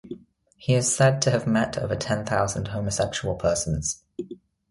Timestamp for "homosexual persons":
2.69-4.03